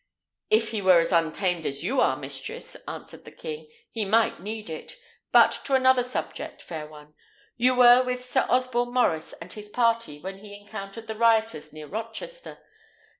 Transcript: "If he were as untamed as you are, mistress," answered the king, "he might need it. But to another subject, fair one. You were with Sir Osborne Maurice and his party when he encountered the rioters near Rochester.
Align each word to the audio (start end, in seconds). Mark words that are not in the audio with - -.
"If 0.49 0.69
he 0.71 0.81
were 0.81 0.97
as 0.97 1.11
untamed 1.11 1.63
as 1.63 1.83
you 1.83 2.01
are, 2.01 2.17
mistress," 2.17 2.75
answered 2.87 3.23
the 3.23 3.31
king, 3.31 3.69
"he 3.91 4.03
might 4.03 4.41
need 4.41 4.67
it. 4.67 4.97
But 5.31 5.51
to 5.65 5.75
another 5.75 6.01
subject, 6.01 6.59
fair 6.59 6.87
one. 6.87 7.13
You 7.55 7.75
were 7.75 8.03
with 8.03 8.25
Sir 8.25 8.47
Osborne 8.49 8.95
Maurice 8.95 9.33
and 9.33 9.53
his 9.53 9.69
party 9.69 10.19
when 10.19 10.39
he 10.39 10.59
encountered 10.59 11.05
the 11.05 11.13
rioters 11.13 11.71
near 11.71 11.85
Rochester. 11.85 12.57